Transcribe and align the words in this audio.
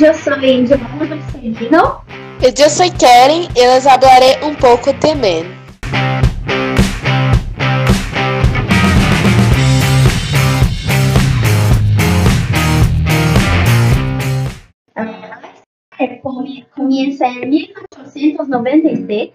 Eu 0.00 0.12
sou 0.12 0.34
Giovanna 0.40 1.06
Marcelino. 1.06 2.02
Eu 2.42 2.68
sou 2.68 2.90
Karen 2.98 3.48
e 3.54 3.66
les 3.66 3.86
hablaré 3.86 4.44
um 4.44 4.52
pouco 4.54 4.92
também. 4.94 5.44
Comienza 16.74 17.28
en 17.28 17.48
1896, 17.50 19.30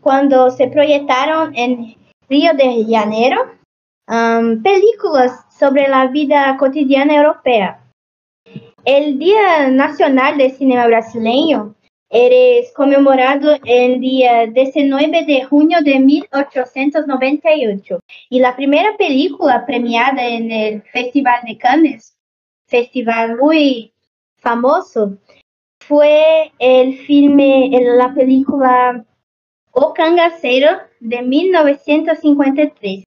cuando 0.00 0.50
se 0.50 0.66
proyectaron 0.66 1.52
en 1.54 1.96
Río 2.28 2.52
de 2.56 2.84
Janeiro 2.88 3.52
um, 4.08 4.60
películas 4.62 5.44
sobre 5.56 5.88
la 5.88 6.08
vida 6.08 6.56
cotidiana 6.58 7.14
europea. 7.14 7.85
El 8.86 9.18
Día 9.18 9.68
Nacional 9.68 10.38
del 10.38 10.52
Cinema 10.52 10.86
Brasileño. 10.86 11.74
Es 12.08 12.72
conmemorado 12.72 13.56
el 13.64 13.98
día 13.98 14.46
19 14.46 15.24
de 15.24 15.42
junio 15.42 15.78
de 15.82 15.98
1898 15.98 17.98
y 18.30 18.38
la 18.38 18.54
primera 18.54 18.96
película 18.96 19.66
premiada 19.66 20.24
en 20.24 20.52
el 20.52 20.82
Festival 20.82 21.40
de 21.48 21.58
Cannes, 21.58 22.16
festival 22.68 23.36
muy 23.36 23.92
famoso, 24.36 25.18
fue 25.80 26.52
el 26.60 26.96
filme, 26.98 27.68
la 27.96 28.14
película 28.14 29.04
O 29.72 29.92
Cangaceiro 29.94 30.78
de 31.00 31.22
1953. 31.22 33.02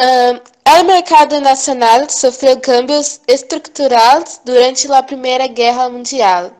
O 0.00 0.84
mercado 0.84 1.40
nacional 1.40 2.08
sofreu 2.08 2.60
cambios 2.60 3.20
estruturais 3.26 4.40
durante 4.44 4.90
a 4.92 5.02
Primeira 5.02 5.48
Guerra 5.48 5.88
Mundial. 5.88 6.52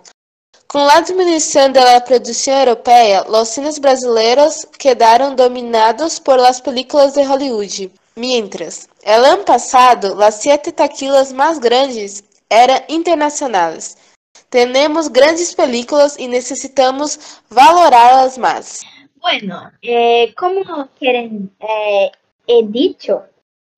Com 0.66 0.80
a 0.80 1.00
diminuição 1.00 1.70
da 1.70 2.00
produção 2.00 2.52
europeia, 2.58 3.24
os 3.30 3.48
cines 3.48 3.78
brasileiros 3.78 4.66
quedaram 4.76 5.36
dominados 5.36 6.18
por 6.18 6.36
las 6.36 6.60
películas 6.60 7.12
de 7.12 7.22
Hollywood. 7.22 7.92
Mientras, 8.16 8.88
el 9.04 9.24
ano 9.24 9.44
passado, 9.44 10.20
as 10.20 10.34
sete 10.34 10.72
taquilas 10.72 11.32
mais 11.32 11.60
grandes 11.60 12.24
eram 12.50 12.82
internacionais. 12.88 13.96
Temos 14.50 15.06
grandes 15.06 15.54
películas 15.54 16.16
e 16.18 16.26
necessitamos 16.26 17.40
valorá-las 17.48 18.36
mais. 18.36 18.80
Bueno, 19.20 19.70
eh, 19.84 20.32
como 20.36 20.88
querem 20.98 21.48
eh, 21.60 22.10
he 22.48 22.62
dicho, 22.66 23.22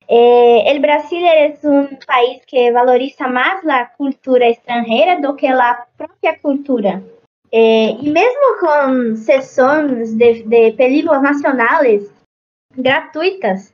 eh, 0.08 0.62
el 0.66 0.80
Brasil 0.80 1.22
es 1.24 1.62
un 1.64 1.98
país 2.06 2.42
que 2.46 2.70
valoriza 2.70 3.28
más 3.28 3.62
la 3.64 3.92
cultura 3.96 4.48
extranjera 4.48 5.20
do 5.20 5.36
que 5.36 5.50
la 5.50 5.86
propia 5.96 6.38
cultura. 6.40 7.02
Eh, 7.52 7.96
e 8.00 8.10
mesmo 8.10 8.60
com 8.60 9.16
sessões 9.16 10.14
de, 10.16 10.44
de 10.44 10.72
películas 10.72 11.20
nacionais 11.20 12.08
gratuitas 12.76 13.72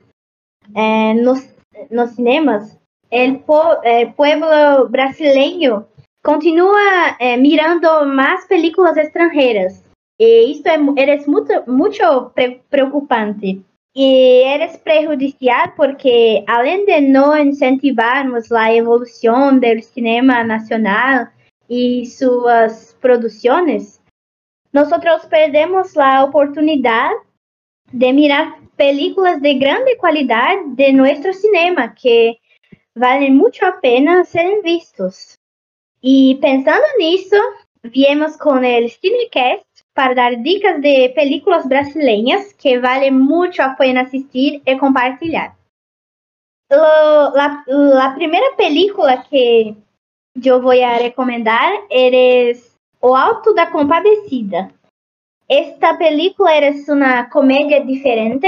eh, 0.75 1.13
nos, 1.13 1.47
cinemas, 2.15 2.75
o 3.11 3.39
po, 3.45 3.79
eh, 3.83 4.07
pueblo 4.17 4.89
brasileño 4.89 5.85
continua 6.23 7.15
eh, 7.19 7.37
mirando 7.37 8.05
mais 8.05 8.45
películas 8.47 8.97
extranjeras. 8.97 9.83
E 10.19 10.51
isto 10.51 10.67
é, 10.67 10.75
é 10.75 11.25
muito, 11.27 11.71
muito 11.71 12.31
preocupante. 12.69 13.61
E 13.99 14.43
eres 14.43 14.77
prejudicial 14.77 15.71
porque, 15.75 16.43
além 16.47 16.85
de 16.85 17.01
não 17.01 17.35
incentivarmos 17.35 18.51
a 18.51 18.71
evolução 18.71 19.57
do 19.57 19.81
cinema 19.81 20.43
nacional 20.43 21.25
e 21.67 22.05
suas 22.05 22.95
produções, 23.01 23.99
nós 24.71 24.87
perdemos 25.27 25.97
a 25.97 26.23
oportunidade 26.23 27.19
de 27.91 28.13
mirar 28.13 28.61
películas 28.75 29.41
de 29.41 29.55
grande 29.55 29.95
qualidade 29.95 30.75
de 30.75 30.91
nosso 30.91 31.33
cinema 31.33 31.87
que 31.87 32.37
valem 32.95 33.33
muito 33.33 33.65
a 33.65 33.71
pena 33.71 34.23
serem 34.25 34.61
vistos. 34.61 35.39
E 36.03 36.37
pensando 36.39 36.85
nisso, 36.99 37.35
viemos 37.83 38.35
com 38.35 38.59
o 38.59 38.89
Cinecast 38.89 39.66
para 39.97 40.13
dar 40.13 40.35
dicas 40.35 40.79
de 40.79 41.09
películas 41.09 41.65
brasileiras 41.65 42.53
que 42.53 42.77
vale 42.77 43.09
muito 43.09 43.59
a 43.59 43.69
pena 43.69 44.03
assistir 44.03 44.61
e 44.63 44.77
compartilhar. 44.77 45.57
a 46.69 48.11
primeira 48.11 48.55
película 48.55 49.17
que 49.17 49.75
eu 50.45 50.61
vou 50.61 50.73
recomendar 50.73 51.71
é 51.89 52.51
O 53.01 53.15
Alto 53.15 53.55
da 53.55 53.71
Compadecida. 53.71 54.69
Esta 55.49 55.97
película 55.97 56.53
é 56.53 56.69
uma 56.89 57.27
comédia 57.31 57.83
diferente, 57.83 58.47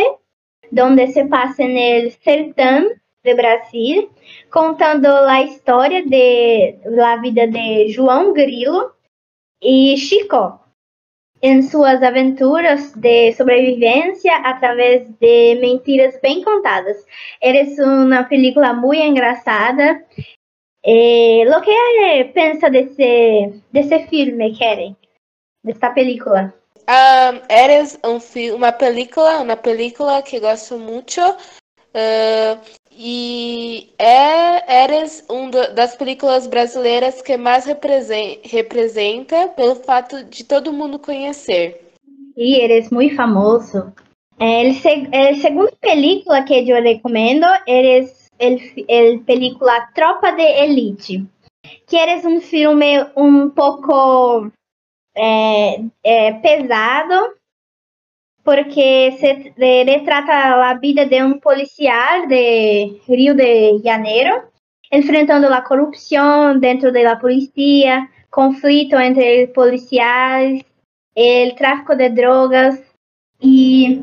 onde 0.80 1.08
se 1.08 1.26
passa 1.26 1.64
no 1.64 2.12
sertão 2.24 2.92
de 3.24 3.34
Brasil, 3.34 4.12
contando 4.52 5.08
a 5.08 5.42
história 5.42 6.06
de 6.06 6.76
vida 7.24 7.48
de 7.48 7.88
João 7.88 8.34
Grilo 8.34 8.92
e 9.59 9.98
Chico, 9.98 10.69
em 11.42 11.62
suas 11.62 12.02
aventuras 12.04 12.94
de 12.94 13.32
sobrevivência 13.34 14.36
através 14.38 15.08
de 15.20 15.56
mentiras 15.56 16.20
bem 16.22 16.44
contadas. 16.44 16.98
É 17.42 17.52
uma 17.84 18.24
película 18.24 18.74
muito 18.74 19.02
engraçada. 19.02 20.04
Eh, 20.86 21.44
o 21.48 21.62
que 21.62 22.32
pensa 22.34 22.70
desse, 22.70 23.62
desse 23.72 24.08
filme, 24.08 24.58
Karen? 24.58 24.96
Desta 25.64 25.92
película? 25.92 26.54
Um, 26.90 27.42
eres 27.50 28.00
um, 28.04 28.56
uma 28.56 28.72
película, 28.72 29.42
uma 29.42 29.56
película 29.56 30.24
que 30.24 30.40
gosto 30.40 30.80
muito. 30.80 31.22
Uh, 31.90 32.60
e 32.92 33.94
é, 33.98 34.84
eres 34.84 35.26
uma 35.30 35.50
das 35.70 35.96
películas 35.96 36.48
brasileiras 36.48 37.22
que 37.22 37.38
mais 37.38 37.66
representa 37.66 39.48
pelo 39.56 39.76
fato 39.76 40.24
de 40.26 40.44
todo 40.44 40.74
mundo 40.74 41.00
conhecer. 41.00 41.94
E 42.36 42.62
eres 42.62 42.90
muito 42.90 43.16
famoso. 43.16 43.94
É, 44.40 44.70
a 44.70 45.36
segunda 45.36 45.72
película 45.82 46.44
que 46.44 46.70
eu 46.70 46.82
recomendo 46.82 47.46
é 47.68 48.00
a 48.00 49.20
película 49.26 49.88
Tropa 49.94 50.32
de 50.32 50.44
Elite, 50.44 51.26
que 51.88 51.98
é 51.98 52.16
um 52.26 52.40
filme 52.40 53.06
um 53.16 53.50
pouco 53.50 54.50
é, 55.16 55.82
é, 56.04 56.34
pesado, 56.34 57.34
porque 58.50 59.16
se 59.20 59.54
retrata 59.84 60.72
a 60.72 60.74
vida 60.74 61.06
de 61.06 61.22
um 61.22 61.40
policial 61.40 62.28
de 62.28 63.00
Rio 63.08 63.36
de 63.36 63.78
Janeiro, 63.84 64.42
enfrentando 64.92 65.54
a 65.54 65.62
corrupção 65.62 66.58
dentro 66.58 66.92
da 66.92 67.16
polícia, 67.16 68.09
conflito 68.32 68.96
entre 68.96 69.46
policiais, 69.50 70.64
o 71.16 71.56
tráfico 71.58 71.96
de 71.96 72.09
drogas 72.09 72.82
e 73.40 74.02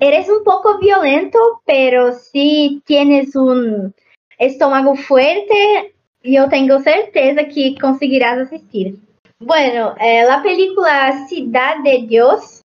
eres 0.00 0.28
um 0.28 0.42
pouco 0.42 0.80
violento, 0.80 1.38
pero 1.64 2.12
si 2.12 2.82
tienes 2.84 3.36
um 3.36 3.92
estômago 4.40 4.96
fuerte, 4.96 5.94
eu 6.24 6.48
tenho 6.48 6.80
certeza 6.80 7.44
que 7.44 7.78
conseguirás 7.80 8.40
assistir. 8.40 8.98
Bueno, 9.38 9.94
eh, 10.00 10.24
la 10.24 10.42
película 10.42 11.28
Cidade 11.28 11.84
de 11.84 12.06
Deus 12.08 12.65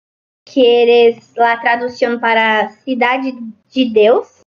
que 0.46 0.66
é 0.66 1.44
a 1.44 1.58
tradução 1.58 2.20
para 2.20 2.70
Cidade 2.70 3.34
de 3.70 3.90
Deus. 3.90 4.42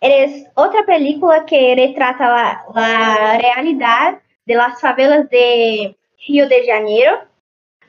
É 0.00 0.26
outra 0.56 0.84
película 0.84 1.44
que 1.44 1.74
retrata 1.74 2.24
a, 2.24 3.32
realidade 3.36 4.18
das 4.46 4.80
favelas 4.80 5.28
de 5.28 5.94
Rio 6.18 6.48
de 6.48 6.64
Janeiro, 6.64 7.20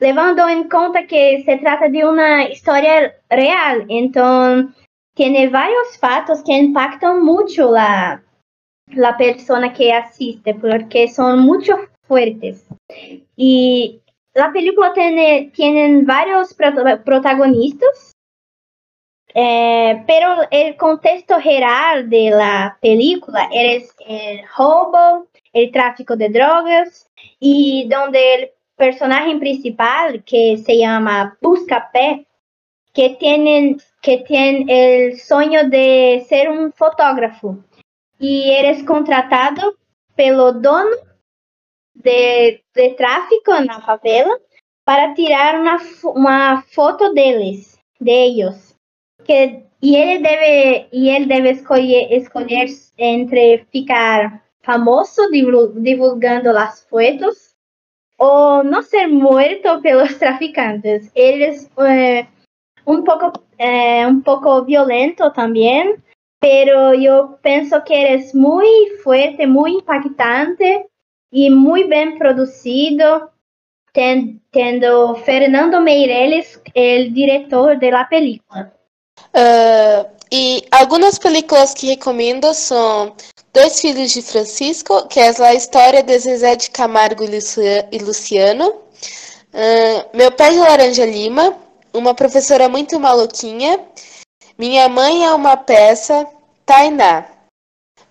levando 0.00 0.40
em 0.48 0.68
conta 0.68 1.02
que 1.04 1.40
se 1.40 1.56
trata 1.58 1.88
de 1.88 2.04
uma 2.04 2.44
história 2.44 3.16
real. 3.30 3.84
Então, 3.88 4.72
tem 5.16 5.48
vários 5.48 5.96
fatos 5.96 6.42
que 6.42 6.52
impactam 6.52 7.24
muito 7.24 7.74
a, 7.74 8.20
a 9.02 9.12
pessoa 9.14 9.68
que 9.70 9.90
assiste, 9.90 10.54
porque 10.54 11.08
são 11.08 11.36
muito 11.36 11.72
fortes. 12.06 12.64
E 13.36 14.00
La 14.34 14.52
película 14.52 14.92
tiene, 14.92 15.52
tienen 15.54 16.04
varios 16.04 16.54
protagonistas, 16.54 18.12
eh, 19.32 20.02
pero 20.08 20.42
el 20.50 20.76
contexto 20.76 21.40
general 21.40 22.10
de 22.10 22.30
la 22.30 22.76
película 22.80 23.48
es 23.52 23.94
el 24.06 24.40
robo, 24.56 25.28
el 25.52 25.70
tráfico 25.70 26.16
de 26.16 26.30
drogas 26.30 27.08
y 27.38 27.88
donde 27.88 28.34
el 28.34 28.50
personaje 28.76 29.36
principal 29.36 30.24
que 30.24 30.56
se 30.58 30.78
llama 30.78 31.38
Buscapé, 31.40 32.26
que 32.92 33.10
tiene, 33.20 33.76
que 34.02 34.18
tiene 34.18 34.64
el 34.68 35.20
sueño 35.20 35.68
de 35.68 36.26
ser 36.28 36.50
un 36.50 36.72
fotógrafo. 36.72 37.58
Y 38.18 38.50
eres 38.50 38.82
contratado 38.82 39.76
pelo 40.16 40.52
dono 40.52 41.13
de, 41.94 42.60
de 42.74 42.90
tráfico 42.90 43.52
na 43.64 43.80
favela 43.80 44.38
para 44.84 45.14
tirar 45.14 45.60
uma, 45.60 45.78
uma 46.04 46.62
foto 46.62 47.12
deles, 47.14 47.78
de 48.00 48.10
eles. 48.10 48.76
Que, 49.24 49.62
e 49.80 49.96
ele 49.96 50.22
deve, 50.22 50.88
e 50.92 51.08
ele 51.08 51.26
deve 51.26 51.50
escolher, 51.50 52.12
escolher 52.12 52.66
entre 52.98 53.64
ficar 53.72 54.42
famoso 54.62 55.30
divulgando 55.30 56.50
as 56.50 56.82
fotos 56.88 57.54
ou 58.18 58.62
não 58.64 58.82
ser 58.82 59.06
morto 59.06 59.80
pelos 59.80 60.14
traficantes. 60.18 61.10
Eles 61.14 61.70
é, 61.78 62.26
um 62.86 63.02
pouco 63.02 63.32
é, 63.58 64.06
um 64.06 64.20
pouco 64.20 64.64
violento 64.64 65.30
também, 65.32 65.96
pero 66.40 66.94
eu 66.94 67.38
penso 67.42 67.80
que 67.82 67.94
eres 67.94 68.34
muito 68.34 69.02
forte, 69.02 69.46
muito 69.46 69.78
impactante 69.78 70.86
e 71.32 71.50
muito 71.50 71.88
bem 71.88 72.18
produzido, 72.18 73.28
tendo 73.92 75.14
Fernando 75.24 75.80
Meirelles, 75.80 76.56
o 76.56 77.10
diretor 77.12 77.78
da 77.78 78.04
película. 78.04 78.72
Uh, 79.34 80.08
e 80.30 80.64
algumas 80.70 81.18
películas 81.18 81.74
que 81.74 81.86
recomendo 81.86 82.52
são 82.54 83.14
Dois 83.52 83.80
Filhos 83.80 84.10
de 84.12 84.22
Francisco, 84.22 85.06
que 85.06 85.20
é 85.20 85.28
a 85.28 85.54
história 85.54 86.02
de 86.02 86.18
Zezé 86.18 86.56
de 86.56 86.70
Camargo 86.70 87.22
e 87.24 87.98
Luciano. 87.98 88.68
Uh, 88.68 90.16
Meu 90.16 90.32
Pai 90.32 90.50
de 90.50 90.58
Laranja 90.58 91.06
Lima, 91.06 91.56
Uma 91.92 92.14
Professora 92.14 92.68
Muito 92.68 92.98
Maluquinha. 92.98 93.80
Minha 94.58 94.88
Mãe 94.88 95.24
é 95.24 95.32
uma 95.32 95.56
Peça, 95.56 96.26
Tainá. 96.66 97.26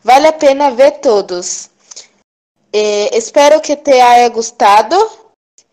Vale 0.02 0.28
a 0.28 0.34
pena 0.34 0.72
ver 0.72 1.00
todos. 1.00 1.70
Eh, 2.74 3.16
espero 3.16 3.62
que 3.62 3.76
te 3.76 4.02
haya 4.02 4.30
gostado 4.30 4.96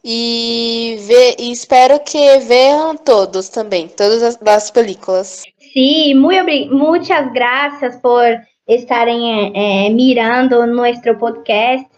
e, 0.05 0.99
ve, 1.01 1.37
e 1.39 1.51
espero 1.51 1.99
que 2.01 2.39
vejam 2.41 2.95
todos 2.97 3.49
também, 3.49 3.89
todas 3.89 4.23
as, 4.23 4.39
as 4.47 4.71
películas. 4.71 5.43
Sim, 5.73 6.15
muito, 6.15 6.75
muitas 6.75 7.33
graças 7.33 7.97
por 7.97 8.23
estarem 8.69 9.53
é, 9.55 9.89
mirando 9.89 10.67
nosso 10.67 11.15
podcast. 11.19 11.89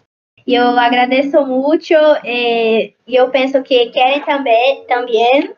Eu 0.47 0.77
agradeço 0.79 1.45
muito 1.45 1.93
e 2.23 2.93
eu 3.07 3.29
penso 3.29 3.61
que 3.61 3.89
querem 3.91 4.21
também. 4.21 4.85
também. 4.85 5.53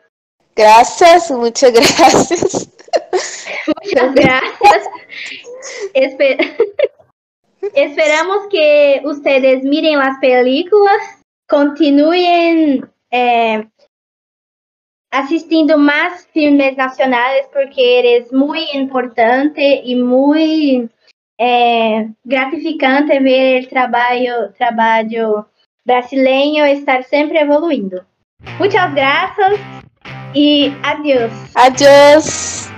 Graças, 0.56 1.30
muitas 1.30 1.70
graças. 1.70 2.68
Muitas 3.66 4.12
graças. 4.12 4.88
Esperamos 7.74 8.46
que 8.46 9.00
vocês 9.02 9.64
mirem 9.64 9.96
as 9.96 10.18
películas, 10.20 11.20
continuem 11.48 12.82
é, 13.12 13.66
assistindo 15.12 15.78
mais 15.78 16.26
filmes 16.32 16.76
nacionais 16.76 17.46
porque 17.52 17.80
é 17.80 18.34
muito 18.34 18.76
importante 18.76 19.60
e 19.60 19.94
muito 19.94 20.90
é 21.38 22.08
gratificante 22.24 23.18
ver 23.20 23.64
o 23.64 23.68
trabalho, 23.68 24.52
trabalho 24.56 25.44
brasileiro 25.84 26.66
estar 26.66 27.04
sempre 27.04 27.38
evoluindo. 27.38 28.04
Muitas 28.58 28.92
graças 28.94 29.58
e 30.34 30.72
adiós. 30.82 31.32
Adiós. 31.54 32.75